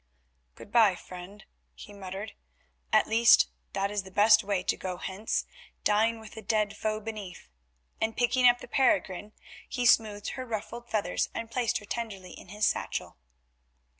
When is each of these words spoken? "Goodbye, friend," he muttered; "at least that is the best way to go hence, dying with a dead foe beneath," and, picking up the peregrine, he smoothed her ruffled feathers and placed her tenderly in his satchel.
"Goodbye, 0.55 0.95
friend," 0.95 1.45
he 1.75 1.93
muttered; 1.93 2.33
"at 2.91 3.05
least 3.05 3.49
that 3.73 3.91
is 3.91 4.01
the 4.01 4.09
best 4.09 4.43
way 4.43 4.63
to 4.63 4.75
go 4.75 4.97
hence, 4.97 5.45
dying 5.83 6.19
with 6.19 6.35
a 6.35 6.41
dead 6.41 6.75
foe 6.75 6.99
beneath," 6.99 7.49
and, 8.01 8.17
picking 8.17 8.47
up 8.47 8.61
the 8.61 8.67
peregrine, 8.67 9.31
he 9.69 9.85
smoothed 9.85 10.29
her 10.29 10.45
ruffled 10.47 10.89
feathers 10.89 11.29
and 11.35 11.51
placed 11.51 11.77
her 11.77 11.85
tenderly 11.85 12.31
in 12.31 12.47
his 12.47 12.65
satchel. 12.65 13.17